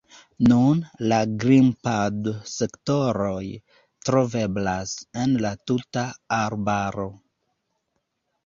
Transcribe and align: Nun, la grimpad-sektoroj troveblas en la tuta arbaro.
Nun, 0.51 0.79
la 1.11 1.19
grimpad-sektoroj 1.43 3.43
troveblas 4.09 4.95
en 5.25 5.37
la 5.45 5.53
tuta 5.73 6.07
arbaro. 6.43 7.07